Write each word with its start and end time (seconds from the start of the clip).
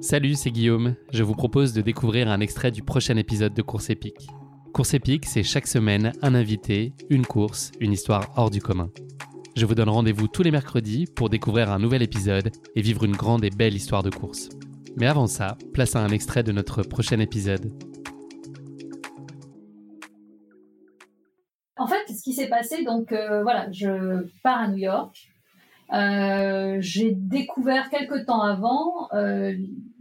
Salut, 0.00 0.36
c'est 0.36 0.52
Guillaume. 0.52 0.94
Je 1.12 1.24
vous 1.24 1.34
propose 1.34 1.72
de 1.72 1.82
découvrir 1.82 2.30
un 2.30 2.38
extrait 2.38 2.70
du 2.70 2.84
prochain 2.84 3.16
épisode 3.16 3.52
de 3.52 3.62
Course 3.62 3.90
épique. 3.90 4.28
Course 4.72 4.94
épique, 4.94 5.26
c'est 5.26 5.42
chaque 5.42 5.66
semaine 5.66 6.12
un 6.22 6.36
invité, 6.36 6.92
une 7.10 7.26
course, 7.26 7.72
une 7.80 7.90
histoire 7.90 8.32
hors 8.36 8.48
du 8.48 8.62
commun. 8.62 8.90
Je 9.56 9.66
vous 9.66 9.74
donne 9.74 9.88
rendez-vous 9.88 10.28
tous 10.28 10.44
les 10.44 10.52
mercredis 10.52 11.06
pour 11.16 11.30
découvrir 11.30 11.72
un 11.72 11.80
nouvel 11.80 12.02
épisode 12.02 12.52
et 12.76 12.80
vivre 12.80 13.04
une 13.04 13.16
grande 13.16 13.44
et 13.44 13.50
belle 13.50 13.74
histoire 13.74 14.04
de 14.04 14.10
course. 14.10 14.50
Mais 14.96 15.08
avant 15.08 15.26
ça, 15.26 15.58
place 15.74 15.96
à 15.96 16.00
un 16.00 16.10
extrait 16.10 16.44
de 16.44 16.52
notre 16.52 16.84
prochain 16.84 17.18
épisode. 17.18 17.72
En 21.76 21.88
fait, 21.88 22.06
ce 22.06 22.22
qui 22.22 22.34
s'est 22.34 22.48
passé, 22.48 22.84
donc 22.84 23.10
euh, 23.10 23.42
voilà, 23.42 23.68
je 23.72 24.28
pars 24.44 24.60
à 24.60 24.68
New 24.68 24.78
York. 24.78 25.28
Euh, 25.92 26.76
j'ai 26.80 27.12
découvert 27.12 27.88
quelque 27.88 28.24
temps 28.24 28.42
avant, 28.42 29.08
euh, 29.14 29.54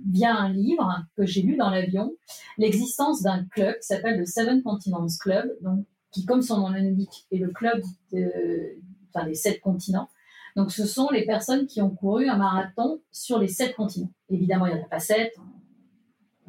via 0.06 0.36
un 0.36 0.52
livre 0.52 1.06
que 1.16 1.26
j'ai 1.26 1.42
lu 1.42 1.56
dans 1.56 1.70
l'avion, 1.70 2.14
l'existence 2.58 3.22
d'un 3.22 3.46
club 3.46 3.76
qui 3.76 3.88
s'appelle 3.88 4.18
le 4.18 4.26
Seven 4.26 4.62
Continents 4.62 5.08
Club, 5.20 5.50
donc, 5.62 5.86
qui, 6.12 6.26
comme 6.26 6.42
son 6.42 6.60
nom 6.60 6.70
l'indique, 6.70 7.26
est 7.32 7.38
le 7.38 7.50
club 7.50 7.82
de, 8.12 8.78
enfin, 9.14 9.26
des 9.26 9.36
sept 9.36 9.60
continents. 9.60 10.10
Donc, 10.56 10.72
ce 10.72 10.86
sont 10.86 11.10
les 11.12 11.26
personnes 11.26 11.68
qui 11.68 11.82
ont 11.82 11.90
couru 11.90 12.30
un 12.30 12.38
marathon 12.38 13.00
sur 13.12 13.40
les 13.40 13.48
sept 13.48 13.76
continents. 13.76 14.12
Évidemment, 14.30 14.66
il 14.66 14.74
n'y 14.74 14.80
en 14.80 14.84
a 14.84 14.88
pas 14.88 15.00
sept, 15.00 15.36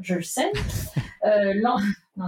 je 0.01 0.15
le 0.15 0.23
sais. 0.23 0.51
Euh, 1.25 1.61
non, 1.61 1.75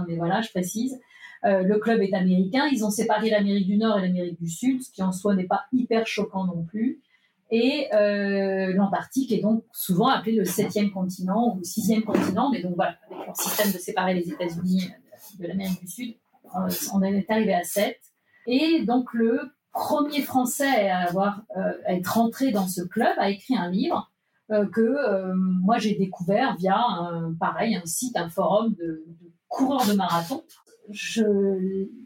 mais 0.05 0.17
voilà, 0.17 0.41
je 0.41 0.49
précise. 0.49 0.99
Euh, 1.45 1.63
le 1.63 1.79
club 1.79 2.01
est 2.01 2.13
américain. 2.13 2.67
Ils 2.71 2.83
ont 2.83 2.89
séparé 2.89 3.29
l'Amérique 3.29 3.65
du 3.65 3.77
Nord 3.77 3.97
et 3.97 4.01
l'Amérique 4.01 4.37
du 4.37 4.49
Sud, 4.49 4.83
ce 4.83 4.91
qui 4.91 5.01
en 5.01 5.13
soi 5.13 5.33
n'est 5.33 5.47
pas 5.47 5.63
hyper 5.71 6.05
choquant 6.05 6.45
non 6.45 6.63
plus. 6.63 7.01
Et 7.51 7.87
euh, 7.93 8.73
l'Antarctique 8.73 9.31
est 9.31 9.41
donc 9.41 9.65
souvent 9.73 10.07
appelé 10.07 10.35
le 10.35 10.45
septième 10.45 10.91
continent 10.91 11.53
ou 11.53 11.57
le 11.57 11.63
sixième 11.63 12.03
continent. 12.03 12.49
Mais 12.51 12.61
donc 12.61 12.75
voilà, 12.75 12.95
avec 13.09 13.27
leur 13.27 13.35
système 13.35 13.71
de 13.71 13.77
séparer 13.77 14.13
les 14.13 14.29
États-Unis 14.29 14.89
de 15.39 15.47
l'Amérique 15.47 15.81
du 15.81 15.87
Sud, 15.87 16.15
euh, 16.55 16.69
on 16.93 17.01
est 17.03 17.29
arrivé 17.29 17.53
à 17.53 17.63
sept. 17.63 17.99
Et 18.47 18.83
donc 18.85 19.13
le 19.13 19.41
premier 19.73 20.21
Français 20.21 20.89
à 20.89 20.99
avoir 20.99 21.43
à 21.55 21.93
être 21.93 22.13
rentré 22.13 22.51
dans 22.51 22.67
ce 22.67 22.81
club 22.81 23.13
a 23.17 23.29
écrit 23.29 23.55
un 23.55 23.69
livre 23.69 24.11
que 24.49 25.33
moi 25.33 25.77
j'ai 25.77 25.95
découvert 25.95 26.57
via 26.57 26.77
un, 26.77 27.33
pareil 27.39 27.75
un 27.75 27.85
site, 27.85 28.17
un 28.17 28.27
forum 28.27 28.73
de, 28.73 29.05
de 29.07 29.31
coureurs 29.47 29.87
de 29.87 29.93
marathon 29.93 30.43
je 30.91 31.23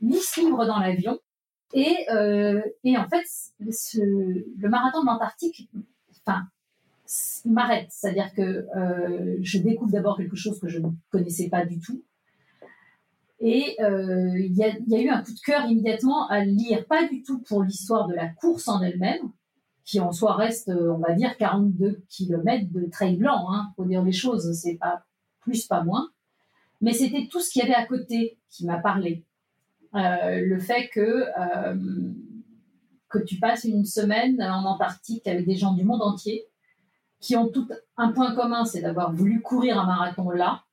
lis 0.02 0.22
ce 0.22 0.42
livre 0.42 0.66
dans 0.66 0.80
l'avion 0.80 1.18
et, 1.76 2.10
euh, 2.12 2.62
et 2.84 2.98
en 2.98 3.08
fait, 3.08 3.26
le 3.60 4.70
marathon 4.70 5.02
de 5.02 5.06
l'Antarctique, 5.06 5.70
m'arrête. 7.46 7.88
C'est-à-dire 7.92 8.34
que 8.34 8.66
euh, 8.76 9.38
je 9.42 9.60
découvre 9.60 9.92
d'abord 9.92 10.18
quelque 10.18 10.36
chose 10.36 10.60
que 10.60 10.68
je 10.68 10.80
ne 10.80 10.88
connaissais 11.12 11.50
pas 11.50 11.64
du 11.64 11.80
tout. 11.80 12.04
Et 13.40 13.76
euh, 13.80 14.40
il 14.40 14.56
y, 14.56 14.64
a, 14.64 14.70
y, 14.88 14.96
a, 14.96 15.02
eu 15.02 15.10
un 15.10 15.22
coup 15.22 15.34
de 15.34 15.40
cœur 15.46 15.66
immédiatement 15.66 16.28
à 16.30 16.44
lire, 16.44 16.88
pas 16.88 17.08
du 17.08 17.22
tout 17.22 17.40
pour 17.44 17.62
l'histoire 17.62 18.08
de 18.08 18.16
la 18.16 18.30
course 18.30 18.68
en 18.68 18.82
elle-même, 18.82 19.22
qui 19.84 20.00
en 20.00 20.12
soi 20.12 20.34
reste, 20.36 20.70
on 20.70 20.98
va 20.98 21.14
dire, 21.14 21.38
42 21.38 22.04
km 22.10 22.66
de 22.72 22.90
trail 22.90 23.18
blanc, 23.18 23.52
hein, 23.52 23.68
pour 23.76 23.86
dire 23.86 24.02
les 24.02 24.12
choses, 24.12 24.52
c'est 24.54 24.76
pas 24.76 25.04
plus, 25.42 25.68
pas 25.68 25.84
moins 25.84 26.10
mais 26.82 26.94
c'était 26.94 27.28
tout 27.28 27.40
ce 27.40 27.52
qu'il 27.52 27.62
y 27.62 27.66
avait 27.66 27.74
à 27.74 27.86
côté 27.86 28.38
qui 28.50 28.66
m'a 28.66 28.78
parlé. 28.78 29.24
Euh, 29.96 30.42
le 30.42 30.60
fait 30.60 30.90
que, 30.90 31.00
euh, 31.00 31.76
que 33.10 33.20
tu 33.20 33.40
passes 33.40 33.64
une 33.64 33.86
semaine 33.86 34.42
en 34.42 34.66
Antarctique 34.66 35.26
avec 35.26 35.46
des 35.46 35.56
gens 35.56 35.74
du 35.74 35.86
monde 35.86 36.02
entier 36.02 36.46
qui 37.22 37.36
ont 37.38 37.48
tout 37.48 37.68
un 37.96 38.12
point 38.12 38.36
commun, 38.36 38.66
c'est 38.66 38.82
d'avoir 38.82 39.14
voulu 39.14 39.42
courir 39.42 39.80
un 39.80 39.86
marathon 39.86 40.30
là, 40.32 40.64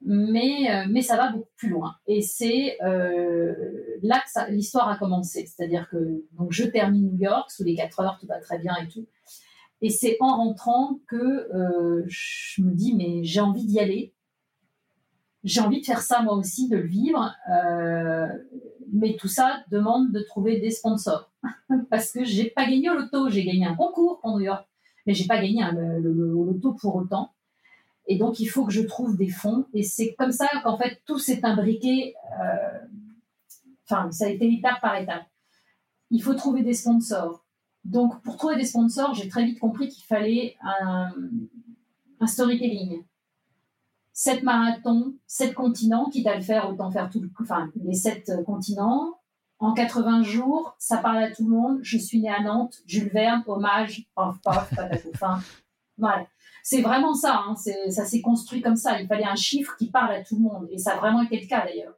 mais, 0.00 0.70
euh, 0.70 0.86
mais 0.90 1.02
ça 1.02 1.16
va 1.16 1.32
beaucoup 1.32 1.50
plus 1.56 1.68
loin. 1.68 1.96
Et 2.06 2.22
c'est 2.22 2.78
là 2.80 4.22
que 4.24 4.50
l'histoire 4.50 4.88
a 4.88 4.96
commencé. 4.96 5.46
C'est-à-dire 5.46 5.88
que 5.90 6.24
donc 6.32 6.52
je 6.52 6.64
termine 6.64 7.12
New 7.12 7.18
York, 7.18 7.50
sous 7.50 7.64
les 7.64 7.74
4 7.74 8.00
heures, 8.00 8.18
tout 8.18 8.26
va 8.26 8.40
très 8.40 8.58
bien 8.58 8.74
et 8.76 8.88
tout. 8.88 9.06
Et 9.82 9.90
c'est 9.90 10.16
en 10.20 10.36
rentrant 10.36 10.98
que 11.08 11.46
je 12.06 12.62
me 12.62 12.72
dis, 12.72 12.94
mais 12.96 13.22
j'ai 13.22 13.40
envie 13.40 13.66
d'y 13.66 13.78
aller 13.80 14.14
j'ai 15.44 15.60
envie 15.60 15.80
de 15.80 15.86
faire 15.86 16.02
ça 16.02 16.22
moi 16.22 16.34
aussi, 16.34 16.68
de 16.68 16.76
le 16.76 16.86
vivre. 16.86 17.34
Euh, 17.50 18.26
mais 18.92 19.16
tout 19.16 19.28
ça 19.28 19.64
demande 19.70 20.12
de 20.12 20.20
trouver 20.20 20.60
des 20.60 20.70
sponsors. 20.70 21.30
Parce 21.90 22.12
que 22.12 22.24
j'ai 22.24 22.50
pas 22.50 22.66
gagné 22.66 22.90
au 22.90 22.94
loto. 22.94 23.28
J'ai 23.28 23.44
gagné 23.44 23.66
un 23.66 23.74
concours 23.74 24.20
pour 24.20 24.36
New 24.36 24.44
York, 24.44 24.66
mais 25.06 25.14
j'ai 25.14 25.26
pas 25.26 25.36
gagné 25.36 25.64
le, 25.72 26.10
loto 26.12 26.74
pour 26.74 26.96
autant. 26.96 27.32
Et 28.06 28.18
donc, 28.18 28.40
il 28.40 28.46
faut 28.46 28.64
que 28.64 28.72
je 28.72 28.82
trouve 28.82 29.16
des 29.16 29.28
fonds. 29.28 29.66
Et 29.72 29.82
c'est 29.82 30.14
comme 30.14 30.32
ça 30.32 30.48
qu'en 30.62 30.76
fait, 30.76 31.00
tout 31.06 31.18
s'est 31.18 31.44
imbriqué. 31.44 32.14
Euh, 32.40 32.78
enfin, 33.88 34.10
ça 34.10 34.26
a 34.26 34.28
été 34.28 34.46
étape 34.52 34.80
par 34.80 34.96
étape. 34.96 35.24
Il 36.10 36.22
faut 36.22 36.34
trouver 36.34 36.62
des 36.62 36.74
sponsors. 36.74 37.44
Donc, 37.84 38.22
pour 38.22 38.36
trouver 38.36 38.56
des 38.56 38.64
sponsors, 38.64 39.14
j'ai 39.14 39.28
très 39.28 39.44
vite 39.44 39.58
compris 39.58 39.88
qu'il 39.88 40.04
fallait 40.04 40.56
un, 40.62 41.12
un 42.20 42.26
storytelling 42.26 43.02
sept 44.12 44.42
marathons, 44.42 45.14
sept 45.26 45.54
continents, 45.54 46.10
quitte 46.10 46.26
à 46.26 46.36
le 46.36 46.42
faire, 46.42 46.70
autant 46.70 46.90
faire 46.90 47.10
tout, 47.10 47.22
enfin, 47.40 47.70
les 47.76 47.94
sept 47.94 48.28
euh, 48.30 48.42
continents. 48.42 49.18
En 49.58 49.74
80 49.74 50.22
jours, 50.22 50.74
ça 50.78 50.96
parle 50.96 51.22
à 51.22 51.30
tout 51.30 51.44
le 51.44 51.50
monde. 51.50 51.78
Je 51.82 51.96
suis 51.96 52.20
née 52.20 52.28
à 52.28 52.42
Nantes, 52.42 52.78
Jules 52.86 53.10
Verne, 53.10 53.44
hommage, 53.46 54.08
paf, 54.14 54.40
paf, 54.42 54.72
fin. 55.14 55.40
Voilà. 55.98 56.26
C'est 56.64 56.82
vraiment 56.82 57.14
ça, 57.14 57.44
hein. 57.46 57.54
ça 57.56 58.04
s'est 58.04 58.20
construit 58.20 58.60
comme 58.60 58.76
ça. 58.76 59.00
Il 59.00 59.06
fallait 59.06 59.24
un 59.24 59.36
chiffre 59.36 59.76
qui 59.76 59.90
parle 59.90 60.14
à 60.14 60.22
tout 60.22 60.36
le 60.36 60.42
monde. 60.42 60.68
Et 60.70 60.78
ça 60.78 60.92
a 60.92 60.96
vraiment 60.96 61.22
été 61.22 61.40
le 61.40 61.46
cas 61.46 61.64
d'ailleurs. 61.64 61.94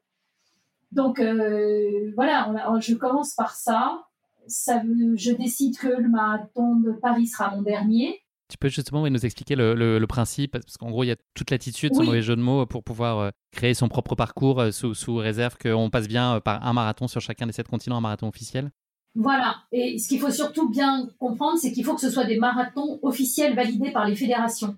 Donc 0.92 1.20
euh, 1.20 2.12
voilà, 2.14 2.52
je 2.81 2.94
commence 2.94 3.34
par 3.34 3.54
ça. 3.54 4.04
Je 4.46 5.32
décide 5.32 5.76
que 5.78 5.88
le 5.88 6.08
marathon 6.08 6.76
de 6.76 6.92
Paris 6.92 7.26
sera 7.26 7.50
mon 7.54 7.62
dernier. 7.62 8.20
Tu 8.49 8.59
peux 8.59 8.69
justement 8.69 9.09
nous 9.09 9.25
expliquer 9.25 9.56
le, 9.56 10.05
principe, 10.06 10.52
parce 10.52 10.76
qu'en 10.76 10.91
gros, 10.91 11.02
il 11.02 11.08
y 11.08 11.12
a 11.12 11.17
toute 11.35 11.50
l'attitude, 11.50 11.94
sans 11.94 12.05
mauvais 12.05 12.20
jeu 12.20 12.37
de 12.37 12.43
mots, 12.43 12.67
pour 12.67 12.85
pouvoir 12.85 13.19
euh, 13.19 13.31
créer 13.52 13.73
son 13.73 13.88
propre 13.88 14.14
parcours 14.14 14.61
euh, 14.61 14.70
sous, 14.70 15.17
réserve 15.17 15.56
qu'on 15.56 15.88
passe 15.88 16.08
bien 16.08 16.37
euh, 16.37 16.41
par 16.41 16.64
un 16.64 16.73
marathon 16.75 17.08
sur 17.08 17.23
chacun 17.23 17.46
des 17.46 17.52
sept 17.52 17.69
continents, 17.69 17.96
un 17.96 18.02
marathon 18.02 18.29
officiel. 18.29 18.70
Voilà. 19.14 19.56
Et 19.73 19.99
ce 19.99 20.08
qu'il 20.08 20.20
faut 20.20 20.31
surtout 20.31 20.69
bien 20.69 21.08
comprendre, 21.19 21.58
c'est 21.58 21.73
qu'il 21.73 21.85
faut 21.85 21.94
que 21.94 22.00
ce 22.00 22.11
soit 22.11 22.26
des 22.26 22.37
marathons 22.37 22.99
officiels 23.02 23.55
validés 23.55 23.93
par 23.93 24.06
les 24.06 24.17
fédérations. 24.17 24.76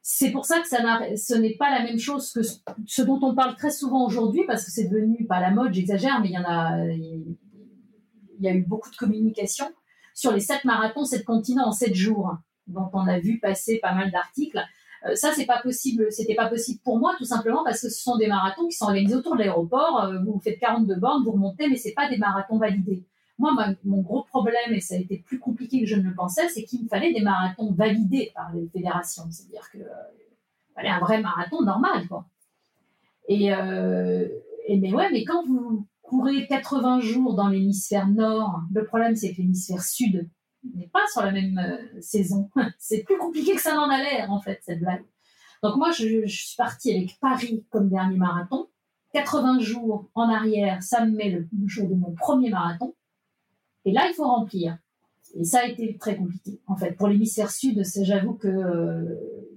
C'est 0.00 0.30
pour 0.30 0.44
ça 0.44 0.60
que 0.60 0.68
ça 0.68 0.78
ce 1.16 1.34
n'est 1.34 1.56
pas 1.56 1.70
la 1.70 1.82
même 1.82 1.98
chose 1.98 2.32
que 2.32 2.40
ce 2.86 3.02
dont 3.02 3.18
on 3.22 3.34
parle 3.34 3.56
très 3.56 3.70
souvent 3.70 4.06
aujourd'hui, 4.06 4.44
parce 4.46 4.64
que 4.64 4.70
c'est 4.70 4.88
devenu, 4.88 5.26
pas 5.26 5.40
la 5.40 5.50
mode, 5.50 5.74
j'exagère, 5.74 6.20
mais 6.22 6.28
il 6.28 6.34
y 6.34 6.38
en 6.38 6.44
a, 6.44 6.78
il 6.86 7.36
y 8.40 8.48
a 8.48 8.54
eu 8.54 8.62
beaucoup 8.62 8.90
de 8.90 8.96
communication 8.96 9.66
sur 10.14 10.32
les 10.32 10.40
sept 10.40 10.64
marathons, 10.64 11.04
sept 11.04 11.24
continents 11.24 11.68
en 11.68 11.72
sept 11.72 11.94
jours 11.94 12.36
dont 12.68 12.88
on 12.92 13.06
a 13.06 13.18
vu 13.18 13.38
passer 13.38 13.78
pas 13.82 13.92
mal 13.92 14.10
d'articles. 14.10 14.62
Euh, 15.06 15.14
ça, 15.14 15.32
c'est 15.32 15.46
pas 15.46 15.60
possible. 15.60 16.10
C'était 16.10 16.34
pas 16.34 16.48
possible 16.48 16.80
pour 16.82 16.98
moi, 16.98 17.14
tout 17.18 17.24
simplement 17.24 17.64
parce 17.64 17.80
que 17.80 17.88
ce 17.88 18.00
sont 18.00 18.16
des 18.16 18.26
marathons 18.26 18.66
qui 18.66 18.76
sont 18.76 18.86
organisés 18.86 19.14
autour 19.14 19.34
de 19.34 19.40
l'aéroport. 19.40 20.04
Euh, 20.04 20.18
vous 20.24 20.40
faites 20.40 20.58
42 20.58 20.96
bornes, 20.96 21.24
vous 21.24 21.32
remontez, 21.32 21.68
mais 21.68 21.76
c'est 21.76 21.92
pas 21.92 22.08
des 22.08 22.18
marathons 22.18 22.58
validés. 22.58 23.04
moi, 23.38 23.52
mon 23.84 24.00
gros 24.00 24.24
problème, 24.24 24.72
et 24.72 24.80
ça 24.80 24.94
a 24.94 24.98
été 24.98 25.18
plus 25.18 25.38
compliqué 25.38 25.80
que 25.80 25.86
je 25.86 25.96
ne 25.96 26.02
le 26.02 26.14
pensais, 26.14 26.48
c'est 26.48 26.64
qu'il 26.64 26.82
me 26.84 26.88
fallait 26.88 27.12
des 27.12 27.22
marathons 27.22 27.72
validés 27.72 28.32
par 28.34 28.52
les 28.54 28.68
fédérations. 28.68 29.24
C'est-à-dire 29.30 29.70
qu'il 29.70 29.86
fallait 30.74 30.88
un 30.88 31.00
vrai 31.00 31.20
marathon 31.20 31.62
normal, 31.62 32.06
quoi. 32.08 32.26
Et, 33.28 33.48
et 33.48 34.78
mais 34.78 34.92
ouais, 34.94 35.10
mais 35.12 35.22
quand 35.24 35.44
vous 35.44 35.86
courez 36.02 36.46
80 36.46 37.00
jours 37.00 37.34
dans 37.34 37.48
l'hémisphère 37.48 38.08
nord, 38.08 38.62
le 38.72 38.84
problème 38.84 39.14
c'est 39.14 39.32
que 39.32 39.42
l'hémisphère 39.42 39.82
sud 39.82 40.28
n'est 40.74 40.88
pas 40.88 41.06
sur 41.12 41.22
la 41.22 41.32
même 41.32 41.58
euh, 41.58 42.00
saison. 42.00 42.50
c'est 42.78 43.02
plus 43.02 43.18
compliqué 43.18 43.54
que 43.54 43.60
ça 43.60 43.74
n'en 43.74 43.88
a 43.88 43.98
l'air 43.98 44.30
en 44.30 44.40
fait 44.40 44.60
cette 44.62 44.80
blague. 44.80 45.04
Donc 45.62 45.76
moi 45.76 45.90
je, 45.90 46.26
suis 46.26 46.56
partie 46.56 46.94
avec 46.94 47.18
Paris 47.20 47.64
comme 47.70 47.88
dernier 47.88 48.16
marathon. 48.16 48.68
80 49.14 49.60
jours 49.60 50.10
en 50.14 50.28
arrière, 50.28 50.82
ça 50.82 51.04
me 51.04 51.16
met 51.16 51.30
le 51.30 51.48
jour 51.66 51.88
de 51.88 51.94
mon 51.94 52.12
premier 52.12 52.50
marathon. 52.50 52.94
Et 53.84 53.92
là 53.92 54.06
il 54.08 54.14
faut 54.14 54.26
remplir. 54.26 54.78
Et 55.34 55.44
ça 55.44 55.60
a 55.60 55.66
été 55.66 55.96
très 55.98 56.16
compliqué 56.16 56.60
en 56.66 56.76
fait. 56.76 56.92
Pour 56.92 57.08
l'hémisphère 57.08 57.50
sud, 57.50 57.82
j'avoue 58.02 58.34
que 58.34 58.48
euh, 58.48 59.48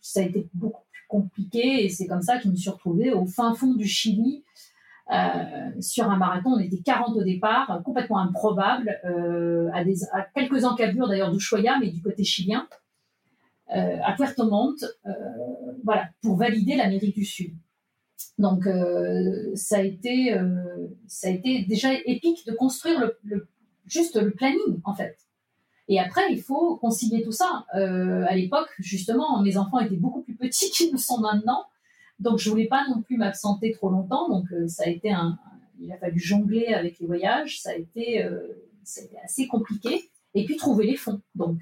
ça 0.00 0.20
a 0.20 0.22
été 0.24 0.48
beaucoup 0.54 0.84
plus 0.90 1.04
compliqué 1.08 1.84
et 1.84 1.88
c'est 1.88 2.06
comme 2.06 2.22
ça 2.22 2.38
que 2.38 2.44
je 2.44 2.48
me 2.48 2.56
suis 2.56 2.70
retrouvée 2.70 3.12
au 3.12 3.26
fin 3.26 3.54
fond 3.54 3.74
du 3.74 3.86
Chili 3.86 4.44
euh, 5.12 5.80
sur 5.80 6.08
un 6.08 6.16
marathon, 6.16 6.52
on 6.52 6.58
était 6.60 6.80
40 6.82 7.16
au 7.16 7.24
départ, 7.24 7.82
complètement 7.84 8.18
improbable, 8.18 8.96
euh, 9.04 9.68
à, 9.72 10.22
quelques 10.34 10.64
encablures 10.64 11.08
d'ailleurs 11.08 11.32
d'Ushuaia, 11.32 11.78
mais 11.80 11.90
du 11.90 12.00
côté 12.00 12.22
chilien, 12.22 12.68
euh, 13.74 13.96
à 14.04 14.12
Puerto 14.12 14.48
Montt, 14.48 14.84
voilà, 15.84 16.08
pour 16.22 16.36
valider 16.36 16.76
l'Amérique 16.76 17.16
du 17.16 17.24
Sud. 17.24 17.54
Donc 18.38 18.68
ça 19.54 19.78
a 19.78 19.82
été, 19.82 20.38
ça 21.06 21.28
a 21.28 21.30
été 21.30 21.64
déjà 21.64 21.92
épique 22.04 22.46
de 22.46 22.52
construire 22.52 23.10
juste 23.86 24.20
le 24.20 24.30
planning 24.30 24.80
en 24.84 24.94
fait. 24.94 25.16
Et 25.88 25.98
après, 25.98 26.22
il 26.30 26.40
faut 26.40 26.76
concilier 26.76 27.22
tout 27.22 27.32
ça. 27.32 27.64
à 27.72 28.34
l'époque, 28.36 28.68
justement, 28.78 29.42
mes 29.42 29.56
enfants 29.56 29.80
étaient 29.80 29.96
beaucoup 29.96 30.22
plus 30.22 30.36
petits 30.36 30.70
qu'ils 30.72 30.92
ne 30.92 30.98
sont 30.98 31.20
maintenant. 31.20 31.64
Donc, 32.20 32.38
je 32.38 32.50
voulais 32.50 32.66
pas 32.66 32.86
non 32.88 33.02
plus 33.02 33.16
m'absenter 33.16 33.72
trop 33.72 33.90
longtemps. 33.90 34.28
Donc, 34.28 34.52
euh, 34.52 34.68
ça 34.68 34.84
a 34.86 34.88
été 34.88 35.10
un, 35.10 35.38
il 35.80 35.90
a 35.90 35.98
fallu 35.98 36.20
jongler 36.20 36.66
avec 36.66 36.98
les 36.98 37.06
voyages. 37.06 37.60
Ça 37.60 37.70
a 37.70 37.74
été, 37.74 38.22
euh, 38.22 38.38
ça 38.84 39.00
a 39.00 39.04
été 39.04 39.16
assez 39.24 39.46
compliqué. 39.46 40.10
Et 40.34 40.44
puis, 40.44 40.56
trouver 40.56 40.86
les 40.86 40.96
fonds. 40.96 41.20
Donc. 41.34 41.58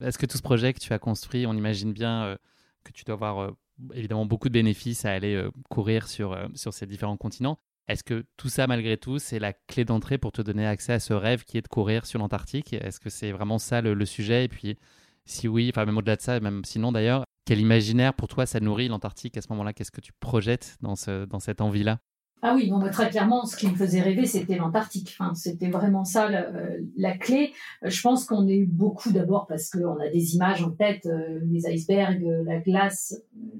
Est-ce 0.00 0.16
que 0.16 0.26
tout 0.26 0.36
ce 0.36 0.42
projet 0.42 0.72
que 0.72 0.78
tu 0.78 0.92
as 0.92 0.98
construit, 1.00 1.46
on 1.46 1.54
imagine 1.54 1.92
bien 1.92 2.24
euh, 2.24 2.36
que 2.84 2.92
tu 2.92 3.04
dois 3.04 3.14
avoir 3.14 3.52
évidemment 3.92 4.26
beaucoup 4.26 4.48
de 4.48 4.54
bénéfices 4.54 5.04
à 5.04 5.12
aller 5.12 5.40
courir 5.68 6.08
sur, 6.08 6.36
sur 6.54 6.74
ces 6.74 6.86
différents 6.86 7.16
continents. 7.16 7.58
Est-ce 7.86 8.02
que 8.02 8.24
tout 8.36 8.48
ça, 8.48 8.66
malgré 8.66 8.96
tout, 8.96 9.18
c'est 9.18 9.38
la 9.38 9.52
clé 9.52 9.84
d'entrée 9.84 10.18
pour 10.18 10.32
te 10.32 10.42
donner 10.42 10.66
accès 10.66 10.92
à 10.94 11.00
ce 11.00 11.12
rêve 11.12 11.44
qui 11.44 11.58
est 11.58 11.62
de 11.62 11.68
courir 11.68 12.06
sur 12.06 12.18
l'Antarctique? 12.18 12.72
Est-ce 12.72 12.98
que 12.98 13.08
c'est 13.08 13.30
vraiment 13.30 13.58
ça 13.58 13.80
le, 13.80 13.94
le, 13.94 14.04
sujet? 14.04 14.44
Et 14.44 14.48
puis, 14.48 14.78
si 15.26 15.46
oui, 15.46 15.70
enfin 15.72 15.84
même 15.84 15.96
au-delà 15.96 16.16
de 16.16 16.20
ça, 16.20 16.40
même 16.40 16.64
sinon 16.64 16.90
d'ailleurs, 16.92 17.24
quel 17.48 17.60
imaginaire 17.60 18.12
pour 18.12 18.28
toi 18.28 18.44
ça 18.44 18.60
nourrit 18.60 18.88
l'Antarctique 18.88 19.38
à 19.38 19.40
ce 19.40 19.46
moment-là? 19.48 19.72
Qu'est-ce 19.72 19.90
que 19.90 20.02
tu 20.02 20.12
projettes 20.12 20.76
dans, 20.82 20.96
ce, 20.96 21.24
dans 21.24 21.40
cette 21.40 21.62
envie-là? 21.62 21.98
Ah 22.42 22.54
oui, 22.54 22.70
bah, 22.70 22.90
très 22.90 23.08
clairement, 23.08 23.46
ce 23.46 23.56
qui 23.56 23.66
me 23.68 23.74
faisait 23.74 24.02
rêver, 24.02 24.26
c'était 24.26 24.56
l'Antarctique. 24.56 25.16
C'était 25.34 25.70
vraiment 25.70 26.04
ça 26.04 26.28
la, 26.28 27.16
clé. 27.16 27.54
Je 27.82 28.02
pense 28.02 28.26
qu'on 28.26 28.46
est 28.46 28.66
beaucoup 28.66 29.12
d'abord 29.12 29.46
parce 29.46 29.70
qu'on 29.70 29.98
a 29.98 30.10
des 30.10 30.34
images 30.34 30.62
en 30.62 30.72
tête, 30.72 31.06
euh, 31.06 31.40
les 31.50 31.66
icebergs, 31.66 32.22
la 32.44 32.60
glace, 32.60 33.14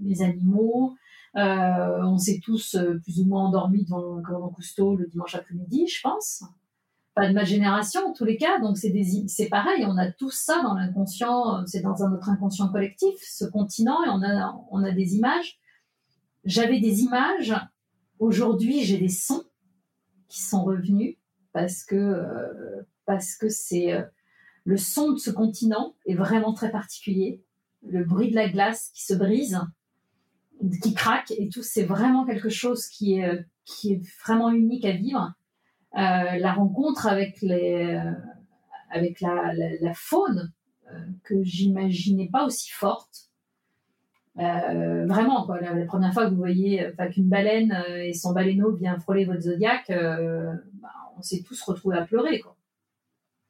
les 0.04 0.20
animaux. 0.20 0.94
Euh, 1.36 2.02
on 2.02 2.18
s'est 2.18 2.40
tous 2.44 2.74
euh, 2.74 2.98
plus 3.02 3.20
ou 3.20 3.24
moins 3.24 3.46
endormis 3.46 3.84
devant 3.84 4.16
le 4.16 4.54
Cousteau 4.54 4.96
le 4.96 5.06
dimanche 5.06 5.34
après-midi, 5.34 5.86
je 5.86 6.00
pense 6.02 6.44
pas 7.18 7.28
de 7.28 7.32
ma 7.32 7.42
génération 7.42 8.06
en 8.06 8.12
tous 8.12 8.24
les 8.24 8.36
cas, 8.36 8.60
donc 8.60 8.78
c'est 8.78 8.94
c'est 9.26 9.48
pareil, 9.48 9.84
on 9.84 9.96
a 9.96 10.08
tout 10.08 10.30
ça 10.30 10.62
dans 10.62 10.74
l'inconscient, 10.74 11.66
c'est 11.66 11.80
dans 11.80 12.04
un 12.04 12.12
autre 12.12 12.28
inconscient 12.28 12.68
collectif, 12.68 13.16
ce 13.20 13.44
continent, 13.44 14.04
et 14.04 14.08
on 14.08 14.22
a, 14.22 14.54
on 14.70 14.84
a 14.84 14.92
des 14.92 15.16
images. 15.16 15.58
J'avais 16.44 16.78
des 16.78 17.02
images, 17.02 17.56
aujourd'hui 18.20 18.84
j'ai 18.84 18.98
des 18.98 19.08
sons 19.08 19.42
qui 20.28 20.40
sont 20.40 20.62
revenus 20.62 21.16
parce 21.52 21.82
que 21.82 21.96
euh, 21.96 22.86
parce 23.04 23.34
que 23.34 23.48
c'est 23.48 23.92
euh, 23.92 24.04
le 24.62 24.76
son 24.76 25.10
de 25.10 25.18
ce 25.18 25.30
continent 25.30 25.96
est 26.06 26.14
vraiment 26.14 26.52
très 26.52 26.70
particulier, 26.70 27.42
le 27.84 28.04
bruit 28.04 28.30
de 28.30 28.36
la 28.36 28.48
glace 28.48 28.92
qui 28.94 29.04
se 29.04 29.14
brise, 29.14 29.60
qui 30.84 30.94
craque 30.94 31.32
et 31.32 31.48
tout, 31.48 31.64
c'est 31.64 31.84
vraiment 31.84 32.24
quelque 32.24 32.48
chose 32.48 32.86
qui 32.86 33.14
est 33.14 33.44
qui 33.64 33.94
est 33.94 34.02
vraiment 34.24 34.52
unique 34.52 34.84
à 34.84 34.92
vivre. 34.92 35.34
Euh, 35.96 36.38
la 36.38 36.52
rencontre 36.52 37.06
avec, 37.06 37.42
euh, 37.42 38.12
la, 38.92 39.94
faune 39.94 40.52
euh, 40.86 40.98
que 41.24 41.42
j'imaginais 41.42 42.28
pas 42.30 42.44
aussi 42.44 42.70
forte. 42.70 43.30
vraiment, 44.36 45.46
quoi, 45.46 45.60
la, 45.60 45.86
première 45.86 46.12
fois 46.12 46.26
que 46.26 46.30
vous 46.30 46.36
voyez 46.36 46.92
qu'une 47.10 47.28
baleine 47.28 47.72
et 48.02 48.12
son 48.12 48.32
baleineau 48.32 48.72
vient 48.72 48.98
frôler 48.98 49.24
votre 49.24 49.40
zodiaque, 49.40 49.88
bah, 49.88 50.92
on 51.16 51.22
s'est 51.22 51.42
tous 51.42 51.60
retrouvés 51.62 51.96
à 51.96 52.04
pleurer. 52.04 52.38
Quoi. 52.40 52.56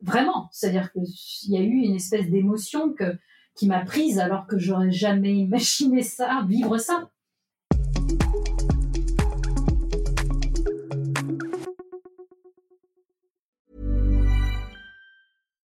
Vraiment, 0.01 0.49
c'est-à-dire 0.53 0.93
qu'il 0.93 1.53
y 1.53 1.57
a 1.57 1.61
eu 1.61 1.83
une 1.83 1.97
espèce 1.97 2.31
d'émotion 2.31 2.95
qui 3.57 3.67
m'a 3.67 3.85
prise 3.85 4.21
alors 4.21 4.47
que 4.47 4.59
j'aurais 4.59 4.93
jamais 4.93 5.35
imaginé 5.37 6.03
ça, 6.03 6.45
vivre 6.49 6.79
ça. 6.79 7.11